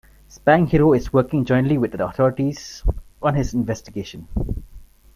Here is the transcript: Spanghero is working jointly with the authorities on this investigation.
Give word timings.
Spanghero 0.27 0.97
is 0.97 1.13
working 1.13 1.45
jointly 1.45 1.77
with 1.77 1.91
the 1.91 2.03
authorities 2.03 2.83
on 3.21 3.35
this 3.35 3.53
investigation. 3.53 4.27